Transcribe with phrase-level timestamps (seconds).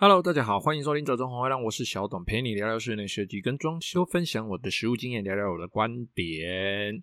[0.00, 7.02] Hello，大家好，欢迎收听《走中红会让》，我是小董，陪你聊聊室内设计跟装修，分享我的实务经验，聊聊我的观点。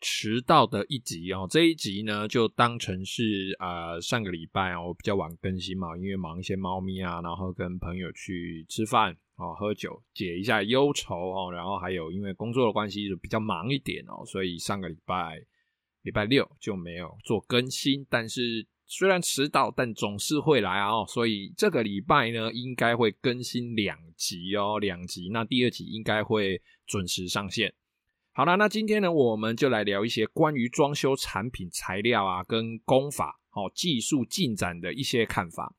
[0.00, 15.40] 迟到的一集哦，这一集呢就当成是呃上个礼拜哦，我比较晚更新嘛，因为忙一些猫咪啊，然后跟朋友去吃饭哦，喝酒解一下忧愁哦，然后还有因为工作的关系就比较忙一点哦，所以上个礼拜
[16.02, 18.66] 礼拜六就没有做更新，但是。
[18.94, 20.90] 虽然迟到，但总是会来啊！
[20.90, 25.30] 哦，所以这个礼拜呢，应该会更新两集哦，两集。
[25.32, 27.72] 那第二集应该会准时上线。
[28.32, 35.74] 好了，那今天呢，我们就来聊一些关于装修产品材料啊，跟工法、哦技术进展的一些看法。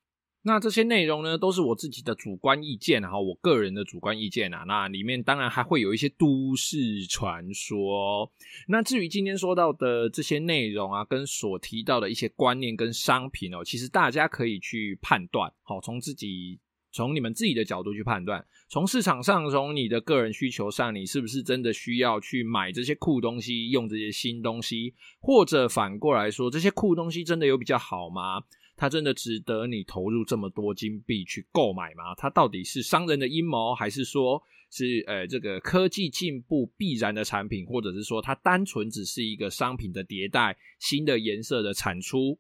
[0.46, 4.66] 那这些内容呢，都是我自己的主观意见，然后我个人的主观意见啊。
[4.68, 8.30] 那里面当然还会有一些都市传说。
[8.68, 16.60] 那至于今天说到的这些内容啊，跟所提到的一些观念跟商品哦，其实大家可以去判断，好，从自己
[16.92, 28.44] 从你们自己的角度去判断，从市场上，从你的个人需求上，你是不是真的需要去买这些酷东西，用这些新东西，或者反过来说，这些酷东西真的有比较好吗？
[28.76, 32.16] 它真的值得你投入这么多金币去购买吗？
[32.16, 42.40] 它到底是商人的阴谋，还是说是呃这个科技进步必然的产品，或者是说它单纯只是一个商品的迭代、新的颜色的产出？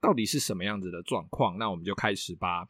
[0.00, 1.58] 到底是什么样子的状况？
[1.58, 2.68] 那我们就开始吧。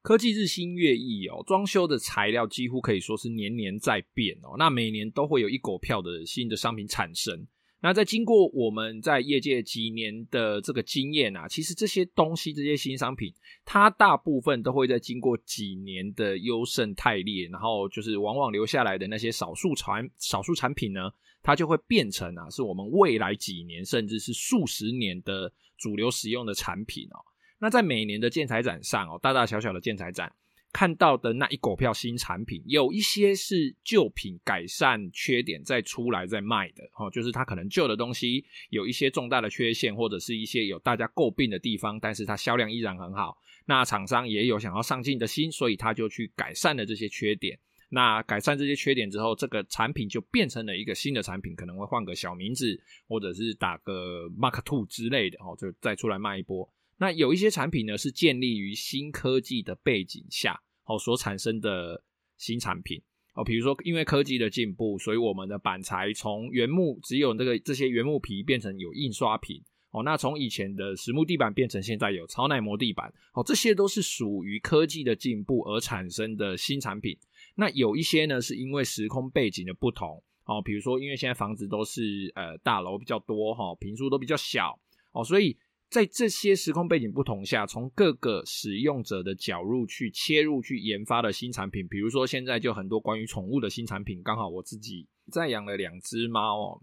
[0.00, 4.54] 科技日新月异哦，装修的材料几乎可以说是年年在变哦。
[4.56, 7.46] 那每年都会有一狗票的新的商品产生。
[7.80, 13.32] 那在经过我们在业界几年的这个经验啊，其实这些东西、这些新商品，
[13.64, 21.02] 它大部分都会在经过几年的优胜汰劣，然后就是往往留下来的那些少数产少数产品呢，
[21.40, 27.22] 它就会变成啊，是我们未来几年甚至是数十年的主流使用的产品哦。
[27.60, 30.32] 那在每年的建材展上哦，大大小小的建材展。
[30.72, 43.38] 看到的那一狗票新产品，有一些是旧品改善缺点再出来再卖的，哦，就是它可能旧的东西有一些重大的缺陷，或者是一些有大家诟病的地方，但是它销量依然很好。
[43.64, 47.58] 那厂商也有想要上进的心，所以他就去改善了这些缺点。
[47.90, 56.70] 那改善这些缺点之后，这个产品就变成了一个新的产品，可能会换个小名字，或者是打个 Mark Two 之类的，哦，就再出来卖一波。
[57.00, 62.02] 那有一些产品呢，是建立于新科技的背景下，哦，所产生的
[62.36, 63.00] 新产品
[63.34, 77.16] 哦，比如说因为科技的进步，所以我们的板材从原木只有那个这些原木皮变成有印刷品哦，那从以前的实木地板变成现在有超耐磨地板哦，这些都是属于科技的进步而产生的新产品。
[77.54, 84.76] 那有一些呢，是因为时空背景的不同哦，比如说因为现在房子都是呃大楼比较多哈，坪数都比较小
[85.12, 85.56] 哦，所以。
[85.90, 94.22] 在这些时空背景不同下，从各个使用者的角度去切入去研发的新产品，比如说现在就很多关于宠物的新产品。
[94.22, 96.82] 刚好我自己在养了两只猫哦。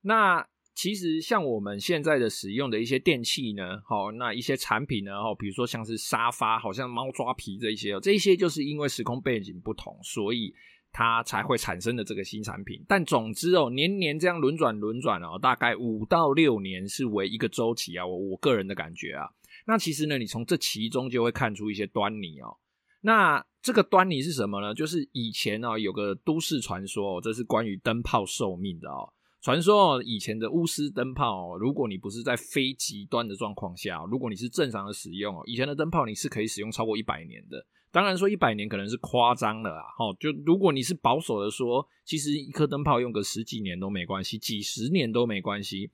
[0.00, 10.54] 那其实像我们现在的使用的一些电器呢，好，那一些产品呢，哦，比如说像是沙发，好像猫抓皮这一些，这一些就是因为时空背景不同，所以。
[10.92, 19.28] 它才会产生的这个新产品，但总之哦，年年这样轮转轮转哦，大概五到六年是为一个周期啊，我我个人的感觉啊。
[19.66, 22.56] 那其实呢，你从这其中就会看出一些端倪哦。
[23.02, 24.74] 那这个端倪是什么呢？
[24.74, 29.12] 就是以前哦，有个都市传说哦，这是关于灯泡寿命的哦。
[29.40, 37.64] 传说哦，以前的钨丝灯泡哦，如果你不是在非极端的状况下，如果你是正常的使用哦，以前的灯泡你是可以使用超过一百年的。
[37.92, 45.90] 当然说一百年可能是夸张了啊，齁，就如果你是保守的说，其实一颗灯泡用个十几年都没关系，几十年都没关系。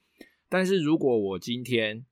[0.48, 2.04] 但是如果我今天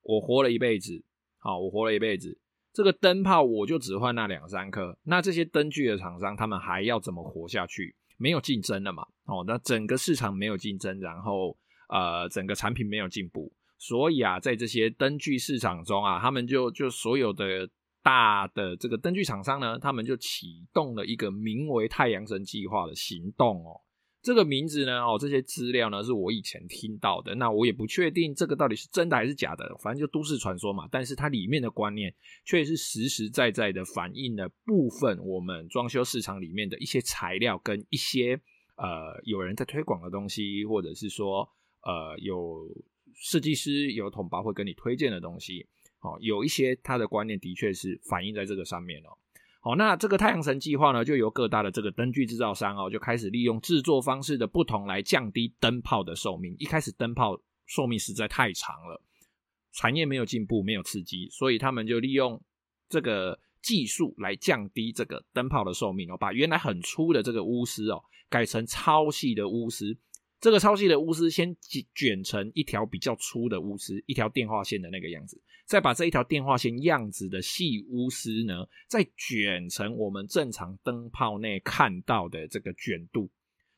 [0.00, 1.04] 我活了一辈子，
[1.36, 2.38] 好，我活了一辈子，
[2.72, 7.94] 这个灯泡我就只换那两三颗，那这些灯具的厂商他们还要怎么活下去？
[8.16, 11.54] 没有竞争了嘛，哦，那整个市场没有竞争，然后
[11.90, 17.68] 呃，整个产品没有进步，所以啊，在这些灯具市场中啊，他们就就所有的。
[18.04, 23.80] 大的这个灯具厂商呢，他们就启动了一个名为“太阳神计划”的行动哦。
[24.22, 30.88] 这个名字呢，哦，这些资料呢是我以前听到的，那我也不确定这个到底是真的还是假的，反正就都市传说嘛。
[30.90, 32.14] 但是它里面的观念
[32.44, 38.34] 却是实实在在的反映了部分我们装修市场里面的一些材料跟一些
[38.76, 41.46] 呃有人在推广的东西，或者是说
[41.82, 42.66] 呃有
[43.14, 45.66] 设计师有统包会跟你推荐的东西。
[46.04, 49.16] 哦，有一些他的观念的确是反映在这个上面哦。
[49.60, 56.54] 好，那这个太阳神计划呢，就由各大的这个灯具制造商哦，就开始利用制作方式的不同来降低灯泡的寿命。
[56.58, 59.00] 一开始灯泡寿命实在太长了，
[59.72, 62.38] 产业没有进步，没有刺激，所以他们就利用
[62.90, 69.96] 这个技术来降低这个灯泡的寿命哦，把原来很粗的这个钨丝哦改成超细的钨丝。
[70.40, 71.56] 这个超细的钨丝先
[71.94, 83.30] 卷成一条比较粗的钨丝，一条电话线的那个样子，再把这一条电话线样子的细钨丝呢，再卷成我们正常灯泡内看到的这个卷度。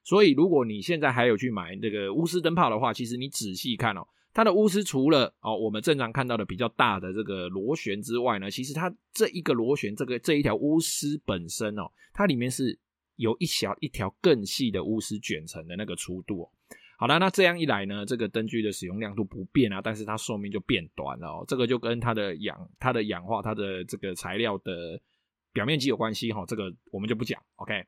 [0.03, 12.79] 所以，如果你现在还有去买这个钨丝灯泡的话，其实你仔细看哦，它的钨丝除了哦我们正常看到的比较大的这个螺旋之外呢，其实它这一个螺旋，这个这一条钨丝本身哦，它里面是
[13.17, 16.51] 有一小一条更细的钨丝卷成的那个粗度哦。
[16.99, 21.45] 好了，那这样一来呢，这个灯具的使用亮度不变啊，但是它寿命就变短了哦。
[21.47, 24.99] 这个就跟它的氧、它的氧化、它的这个材料的
[25.53, 26.45] 表面积有关系哈。
[26.47, 27.39] 这个我们就不讲。
[27.57, 27.85] OK，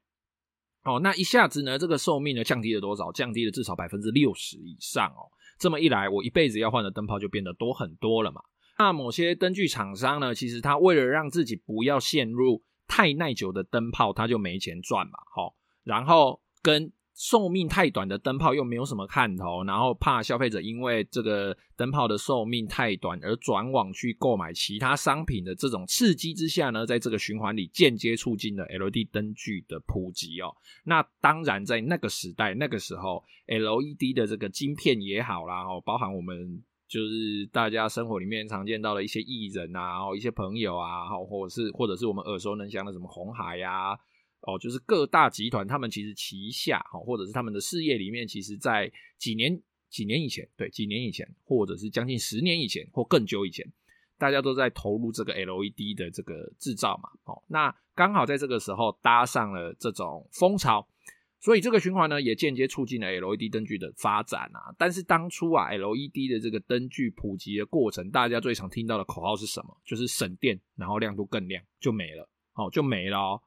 [0.85, 3.11] 哦，那一下子呢，这个寿命呢降低了多少？
[3.13, 5.33] 降低了至少百分之六十以上哦。
[5.59, 8.43] 这么一来，我一辈子要换的灯泡就变得多很多了嘛。
[8.79, 15.19] 那某些灯具厂商呢，其实他为了让自己不要陷入太耐久的灯泡，他就没钱赚嘛。
[15.35, 30.55] 好，然后跟寿命太短的灯泡又没有什么看头，然后怕消费者因为这个灯泡的寿命太短而转网去购买其他商品的这种刺激之下呢，在这个循环里间接促进了 LED 灯具的普及哦。
[30.85, 43.99] 那当然，在那个时代、那个时候，LED 的这个晶片也好啦，哦，包含我们就是大家生活里面常见到的一些艺人啊，哦，一些朋友啊，或者是或者是我们耳熟能详的什么红海呀。
[44.43, 53.67] 哦，就是各大集团，他们其实旗下，哈或者是他们的事业里面，其实，在几年、几年以前，对，几年以前，或者是将近十年以前，或更久以前，
[54.17, 57.11] 大家都在投入这个 LED 的这个制造嘛。
[57.25, 60.87] 哦，那刚好在这个时候搭上了这种风潮，
[61.41, 64.73] 所以这个循环呢，也间接促进了 LED 灯具的发展啊。
[64.79, 69.77] 但是当初啊，LED 的这个灯具普及的过程，大家最常听到的口号是什么？
[69.85, 73.43] 就是省电，然后亮度更亮，就没了，哦，就没了哦。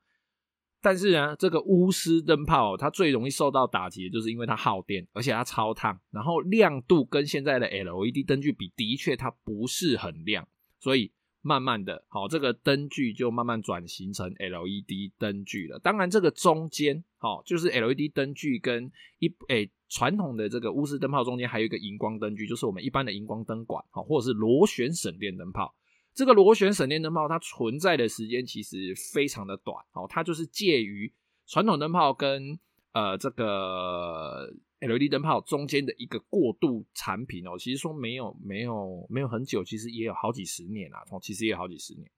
[0.81, 10.48] 但是呢，这个钨丝灯泡它最容易受到打击，就是因为它耗电，而且它超烫，然后亮度跟现在的 LED 灯具比，的确它不是很亮，
[10.80, 11.12] 所以
[11.42, 15.78] 慢慢的，好，这个灯具就慢慢转型成 LED 灯具了。
[15.80, 25.75] 当然，这个中间，好，就是 LED 灯具跟一诶传统的这个钨丝灯泡中间还有一个荧光灯具，就是我们一般的荧光灯管，好，或者是螺旋省电灯泡。
[26.13, 31.12] 这个螺旋省电灯泡它存在的时间其实非常的短哦，它就是介于
[31.48, 32.60] 传统灯泡跟
[32.92, 37.58] 呃这个 LED 灯泡中间的一个过渡产品哦。
[37.58, 42.10] 其实说没有没有没有很久，其实也有好几十年啦，哦，其实也有好几十年。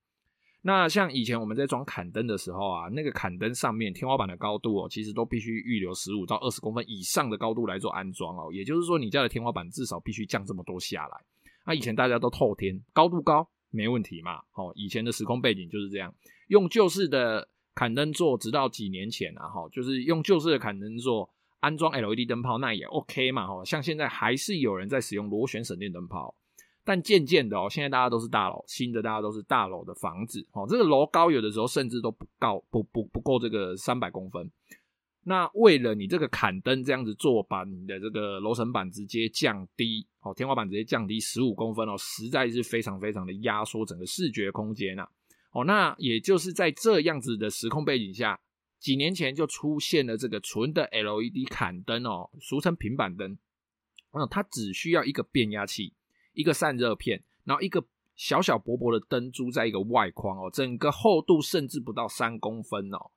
[0.65, 8.49] 那像以前我们在装砍灯的时候啊，那个砍灯上面天花板的高度哦，其实都必须预留十五到二十公分以上的高度来做安装哦。
[8.51, 11.17] 也就是说，你家的天花板至少必须降这么多下来。
[11.65, 13.47] 那以前大家都透天，高度高。
[13.73, 14.41] 没问题嘛？
[14.53, 16.13] 哦，以前的时空背景就是这样，
[16.47, 21.29] 用旧式的砍灯座，直到几年前啊，哈，就是用旧式的砍灯座
[21.59, 26.35] 安装 LED 灯泡，那也 OK 嘛，哈，像现在还是有人在使用螺旋省电灯泡，
[26.83, 34.51] 但渐渐的哦，现在大家都是大楼，新的大家都是大楼的房子，哦，这个楼高有的时候甚至都不高，不不不够这个三百公分。
[35.25, 45.07] 那为了你这个砍灯这样子做，把你的这个楼层板直接降低，哦，天花板直接降低十五公分哦，实在是非常非常的压缩整个视觉空间呐，
[45.51, 48.37] 哦，那也就是在这样子的时空背景下，
[48.79, 53.37] 几年前就出现了这个纯的 LED 砍灯哦，俗称平板灯，
[54.11, 55.93] 嗯，它只需要一个变压器，
[56.33, 57.85] 一个散热片，然后一个
[58.17, 63.11] 小小薄薄的灯珠在一个外框哦，整个厚度甚至不到三公分哦。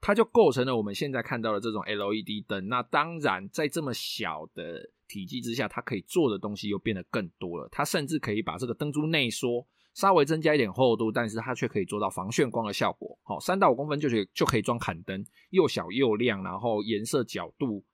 [0.00, 2.68] 它就构成了我们现在看到的这种 LED 灯。
[2.68, 7.68] 那当然，在这么小的体积之下，它可以做的东西又变得更多了。
[7.70, 13.18] 它甚至可以把这个灯珠内缩，稍微增加一点厚度，但是它却可以做到防眩光的效果。
[13.22, 17.84] 好，三到五公分就可以就可以装砍灯，又小又亮，然后颜色角度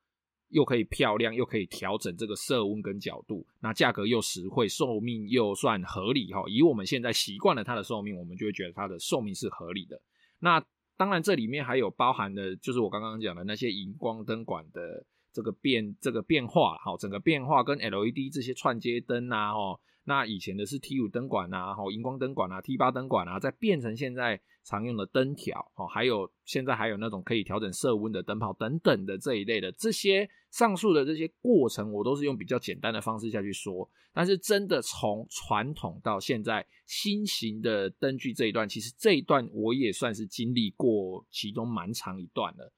[0.49, 3.45] 又可以漂亮，又可以调整这个色温跟角度。
[3.59, 6.31] 那价格又实惠，寿命又算合理。
[6.31, 9.99] 哈，以我们现在习惯了它的寿命，我们就会觉得它的寿命是合理的。
[10.39, 10.63] 那
[10.97, 33.89] 当然，这里面还有包含的，就是我刚刚讲的那些荧光灯管的这个变这个变化，好，整个变化跟 LED 这些串接灯啊，哦，那以前的是 T 五灯管啊，吼，荧光灯管啊，T 八灯管啊，再变成现在常用的灯条，哦，还有现在还有那种可以调整色温的灯泡等等的这一类的这些上述的这些过程，我都是用比较简单的方式下去说。
[34.13, 42.71] 但是真的从传统到现在新型的灯具这一段，其实这一段我也算是经历过其中蛮长一段了。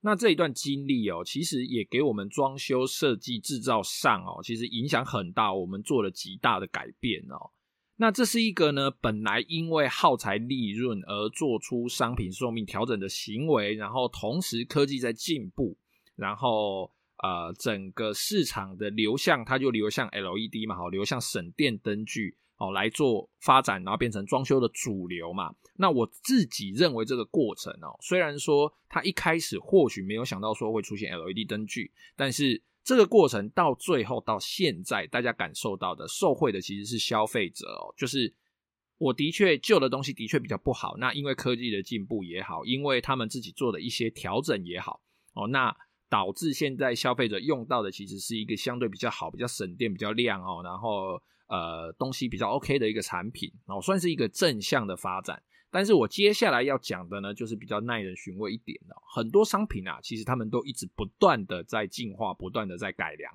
[0.00, 7.50] 那这一段经历哦，其实也给我们装修设计制造上哦，其实影响很大，我们做了极大的改变哦。
[7.96, 15.76] 那这是一个呢，本来因为耗材利润而做出商品寿命调整的行为，然后同时科技在进步，
[16.14, 25.54] 然后呃整个市场的流向它就流向 LED 嘛，好，流向省电灯具哦来做发展，然后变成装修的主流嘛。
[25.76, 32.62] 那我自己认为这个过程哦，虽然说它一开始或许没有想到说会出现 LED 灯具，但是。
[32.86, 37.92] 这个过程到最后到现在，大家感受到的受惠的其实是消费者哦。
[37.96, 38.32] 就是
[38.96, 45.00] 我的确旧的东西的确比较不好，那因为科技的进步也好，因为他们自己做的一些调整也好
[45.34, 45.76] 哦，那
[46.08, 55.42] 导致现在消费者用到的其实是一个相对比较好、比较省电、比较亮哦，然后呃东西比较 OK 的一个产品然后，算是一个正向的发展。
[55.70, 58.96] 但是我接下来要讲的呢，就是比较耐人寻味一点的。
[59.14, 63.32] 很多商品啊，其实他们都一直不断的在进化，不断的在改良。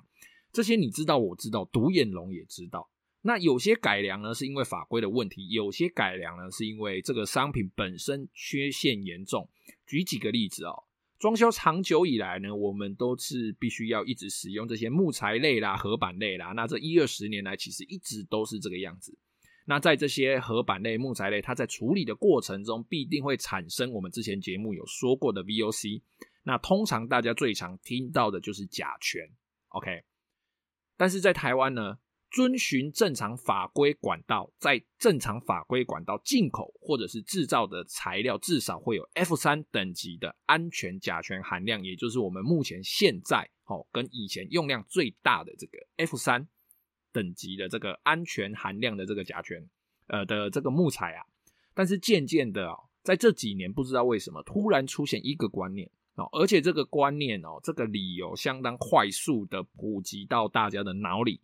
[0.50, 2.90] 这些你知道，我知道，独眼龙也知道。
[3.20, 9.48] 那有些改良呢，是因为法规的问题；有些改良呢，是因为这个商品本身缺陷严重。
[9.86, 10.82] 举几个例子哦，
[11.22, 16.46] 装修长久以来呢，我们都是必须要一直使用这些木材类啦、合板类啦。
[16.56, 19.16] 那这一二十年来，其实一直都是这个样子。
[19.64, 26.02] 那在这些合板类、木材类，它在处理的过程中，必定会产生我们之前节目有说过的 VOC。
[26.42, 29.22] 那通常大家最常听到的就是甲醛
[29.68, 30.02] ，OK。
[30.96, 31.98] 但是在台湾呢，
[32.32, 46.48] 遵循正常法规管道，在正常法规管道进口或者是制造的材料，至少会有 F 三等级的安全甲醛含量，也就是我们目前现在哦跟以前用量最大的这个 F 三。
[47.14, 49.68] 等级的这个安全含量的这个甲醛，
[50.06, 51.26] 呃的这个木材啊，
[51.74, 61.38] 但是渐渐的哦，在这几年不知道为什么突然出现一个观念哦，而且这个观念哦，这个理由相当快速的普及到大家的脑里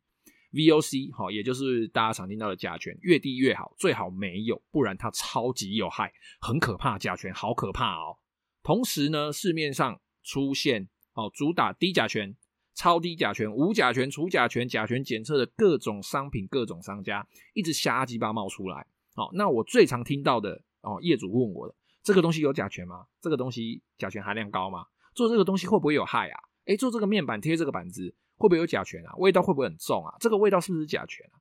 [0.53, 8.19] ，VOC 哈，也就是大家常听到的甲醛，越低越好，最好没有，不然它超级有害，很可怕，甲醛好可怕哦。
[8.63, 12.37] 同时呢，市面上出现哦，主打低甲醛。
[12.75, 18.87] 超低甲醛、无甲醛、除甲醛、甲醛检测的各种商品、各种商家一直瞎鸡巴冒出来。
[19.17, 21.75] 好，那我最常听到的哦，业主问我的
[22.05, 23.07] 这个东西有甲醛吗？
[23.21, 24.87] 这个东西甲醛含量高吗？
[25.13, 26.39] 做这个东西会不会有害啊？
[26.67, 29.13] 诶，做这个面板贴这个板子会不会有甲醛啊？
[29.19, 30.17] 味道会不会很重啊？
[30.21, 31.37] 这个味道是不是甲醛啊？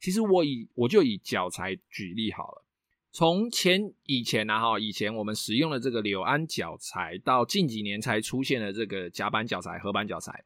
[0.00, 2.64] 其实我以我就以脚材举例好了。
[3.12, 10.44] 从前以前啊哈，以前我们使用的这个柳安脚材，到近几年才出现的这个甲板脚材、合板脚材。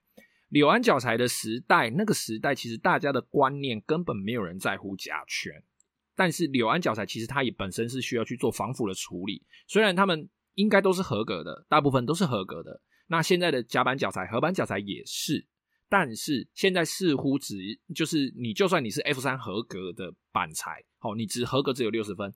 [0.49, 5.52] 柳安脚材的时代，那个时代其实大家的观念根本没有人在乎甲醛，
[6.14, 12.80] 但是柳安脚材其实它也本身是需要去做防腐的处理，虽然他们应该都是合格的，大部分都是合格的。
[13.08, 15.44] 那现在的甲板脚材、合板脚材也是，
[15.94, 22.34] 但是现在似乎只就是你就算你是 F 三合格的板材，哦，你只合格只有六十分，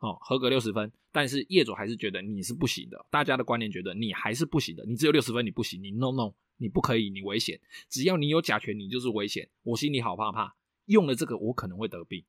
[0.00, 6.34] 哦，合格六十分，但是业主还是觉得你是不行的，大家的观念觉得你还是不行的，你只有六十分你不行，你 no no。
[6.60, 7.60] 你不可以，你危险。
[7.88, 9.48] 只要你有甲醛，你就是危险。
[9.62, 12.24] 我心里好怕怕，用了这个我可能会得病，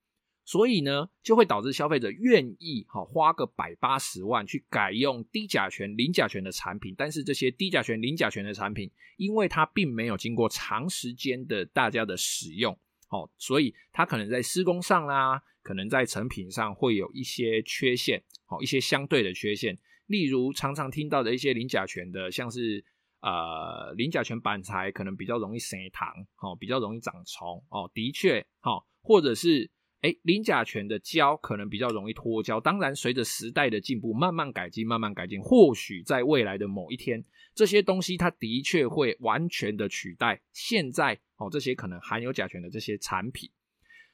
[0.50, 6.96] 所以呢，就会导致消费者愿意好花个百八十万去改用低甲醛、零甲醛的产品。
[6.98, 12.76] 但是这些低甲醛、零甲醛的产品，因为它并没有经过长时间的大家的使用，
[13.10, 19.78] 哦，所以它可能在施工上啦，可能在成品上会有一些缺陷，好，一些相对的缺陷。
[20.08, 22.84] 例如常常听到的一些零甲醛的，像是。
[23.22, 29.70] 呃，零甲醛板材可能比较容易生糖，哦，比较容易长虫，哦，的确，哦，或者是，
[30.02, 32.60] 诶，零甲醛的胶可能比较容易脱胶。
[32.60, 43.50] 当然，随着时代的进步，慢慢改进，慢慢改进，或许在未来的某一天，这些东西它的确会完全的取代现在，哦，这些可能含有甲醛的这些产品。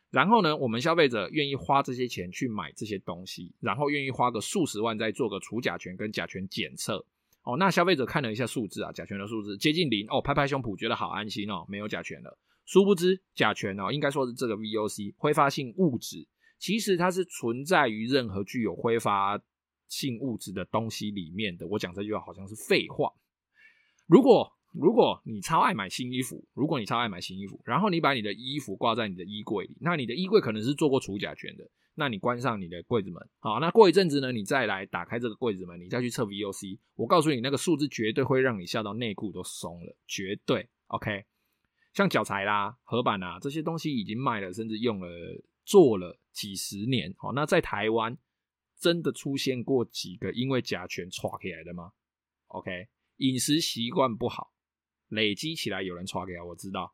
[0.10, 7.06] 然后呢，我们消费者愿意花这些钱去买这些东西，然后愿意花个数十万再做个除甲醛跟甲醛检测。
[7.44, 12.36] 哦，那消费者看了一下数字啊，甲醛的数字接近零哦，拍拍胸脯觉得好安心哦，没有甲醛了。
[12.66, 19.40] 殊不知甲醛哦，应该说是这个 VOC 挥发性物质，其实它是存在于任何具有挥发
[19.88, 21.68] 性物质的东西里面的。
[21.68, 23.12] 我讲这句话好像是废话。
[24.08, 31.70] 如果如果你超爱买新衣服，如果你超爱买新衣服，然后你把你的衣服挂在你的衣柜里，那你的衣柜可能是做过除甲醛的。
[31.98, 41.24] 那你关上你的柜子门，好，那过一阵子呢，你再来打开这个柜子门，你再去测 VOC，我告诉你，那个数字绝对会让你吓到内裤都松了，绝对 OK。
[41.96, 45.08] 像脚材啦、合板啊这些东西已经卖了，甚至用了
[45.64, 48.16] 做了几十年，好，那在台湾
[48.78, 51.94] 真的出现过几个因为甲醛垮起来的吗
[52.48, 52.70] ？OK，
[53.18, 54.52] 饮食习惯不好，
[55.08, 56.94] 累积起来有人垮起来，我知道，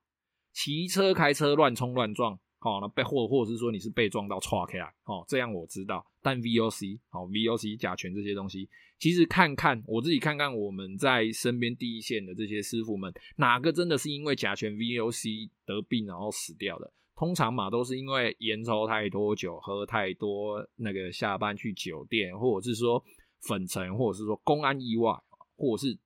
[0.54, 2.40] 骑车开车乱冲乱撞。
[2.62, 6.06] 哦，那被或或者是说你是被撞到岔开来，哦，这样我知道。
[6.22, 16.94] 但 VOC，好、哦、VOC 甲醛这些东西，其实看看我自己看看我们在身边第一线的这些师傅们，哪个真的是因为甲醛 VOC 得病然后死掉的？
[17.16, 23.04] 通常嘛都是因为烟抽太多酒，喝太多，那个下班去酒店，或者是说
[23.42, 25.12] 粉尘，或者是说公安意外，
[25.56, 25.98] 或者是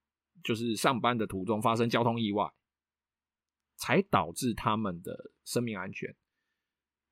[0.44, 2.50] 就是上班的途中发生交通意外，
[3.76, 6.16] 才导致他们的生命安全。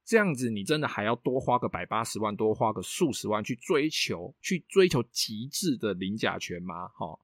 [0.06, 6.90] 这样子，你真的还要多花个百八十万，多花个数十万去追求，去追求极致的零甲醛吗？
[6.90, 7.18] 哈，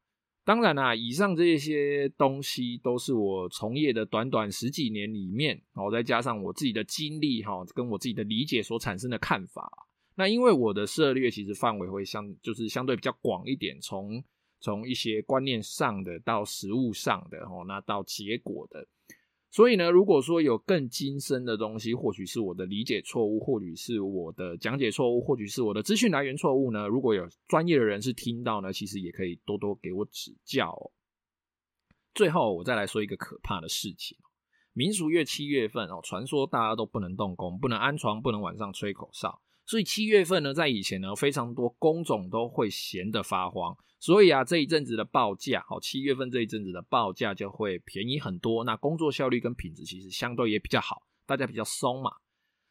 [0.45, 9.69] 当然啦，以上这些东西都是我从业的短短十几年里面，然后再加上我自己的经历，哈，跟我自己的理解所产生的看法。
[10.15, 14.23] 那因为我的涉猎其实范围会相，就是相对比较广一点，从
[14.61, 18.87] 从一些观念上的到实物上的，哦，那到结果的。
[19.51, 26.87] 所以呢，如果说有更精深的东西，或许是我的理解错误，或许是我的讲解错误，或许是我的资讯来源错误呢。
[26.87, 30.91] 如果有专业的人士听到呢，其实也可以多多给我指教哦。
[32.13, 34.15] 最后，我再来说一个可怕的事情：
[34.73, 39.41] 民俗月七月份哦，传说大家都不能动工，不能安床，不能晚上吹口哨。
[39.69, 43.77] 所以七月份呢，在以前呢，非常多工种都会闲得发慌。
[43.99, 48.63] 所以啊，这一阵子的报价，好，七月份这一阵子的报价就会便宜很多。
[48.63, 52.09] 那工作效率跟品质其实相对也比较好，大家比较松嘛。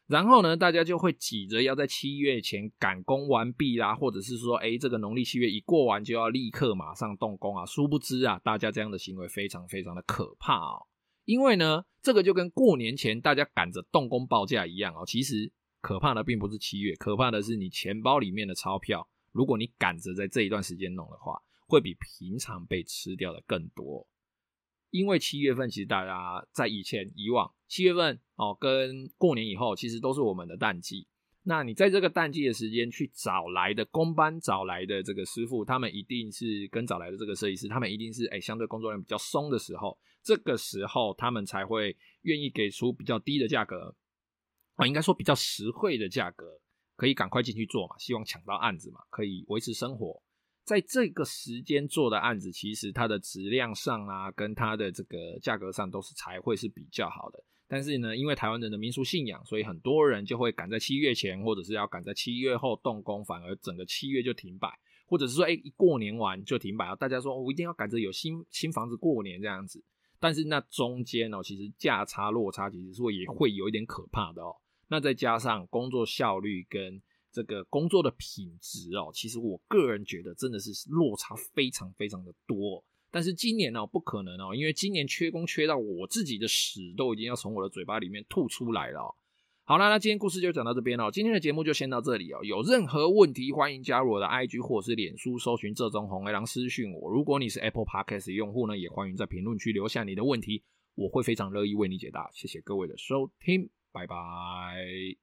[0.07, 7.65] 然后呢，大家就会挤着要在七月前赶工完毕啦，或者是说，哎，这个农历七月一过完就要立刻马上动工啊。
[7.65, 10.85] 殊不知啊，大家这样的行为非常非常的可怕哦。
[11.23, 15.53] 因为呢，这个就跟过年前大家赶着动工报价一样哦，其实。
[15.81, 19.07] 可怕的并不是七月，可怕的是你钱包里面的钞票。
[19.31, 24.07] 如果你赶着在这一段时间弄的话，会比平常被吃掉的更多。
[24.89, 31.07] 因为七月份其实大家在以前以往七月份哦，跟过年以后其实都是我们的淡季。
[31.43, 43.95] 那你在这个淡季的时间去找来的工班，找来的这个师傅，他们一定是跟找来的这个设计师，他们一定是哎相对工作量比较松的时候，这个时候他们才会愿意给出比较低的价格。
[44.79, 46.57] 啊，应该说比较实惠的价格，
[46.95, 50.23] 可以赶快进去做嘛，希望抢到案子嘛，可以维持生活。
[50.63, 57.43] 在这个时间做的案子，其实它的质量上啊，跟它的这个价格上都是才会是比较好的。
[57.67, 64.69] 但是呢，因为台湾人的民俗信仰，所以很多人就会赶在七月前，或者是要赶在七月后动工，反而整个七月就停摆，
[65.07, 66.95] 或者是说，哎，一过年完就停摆了。
[66.95, 69.83] 大家说，我一定要赶着有新新房子过年这样子，
[70.19, 74.55] 但是那中间哦，其实价差落差其实说也会有一点可怕的哦。
[74.89, 82.83] 那再加上工作效率跟这个工作的品质哦，其实我个人觉得真的是落差非常非常的多。
[83.11, 89.15] 但是今年呢，不可能哦，因为今年缺工缺到我自己的屎都已经要从我的嘴巴里面吐出来了。
[89.63, 91.11] 好啦，那今天故事就讲到这边了。
[91.11, 92.39] 今天的节目就先到这里哦。
[92.43, 97.11] 有任何问题，欢迎加入我的 IG 或是脸书，搜寻这种红黑狼私讯我。
[97.11, 100.63] 如果你是 Apple Podcast 用户呢，也欢迎在评论区留下你的问题，
[100.95, 102.29] 我会非常乐意为你解答。
[102.33, 103.69] 谢谢各位的收听。
[103.99, 105.15] 拜拜。